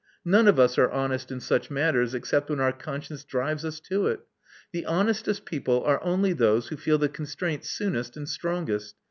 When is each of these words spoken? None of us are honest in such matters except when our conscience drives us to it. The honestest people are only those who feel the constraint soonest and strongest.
None 0.25 0.47
of 0.47 0.57
us 0.59 0.79
are 0.79 0.89
honest 0.89 1.31
in 1.31 1.39
such 1.39 1.69
matters 1.69 2.15
except 2.15 2.49
when 2.49 2.59
our 2.59 2.71
conscience 2.71 3.23
drives 3.23 3.63
us 3.63 3.79
to 3.81 4.07
it. 4.07 4.21
The 4.71 4.87
honestest 4.87 5.45
people 5.45 5.83
are 5.83 6.03
only 6.03 6.33
those 6.33 6.69
who 6.69 6.75
feel 6.75 6.97
the 6.97 7.07
constraint 7.07 7.63
soonest 7.65 8.17
and 8.17 8.27
strongest. 8.27 8.95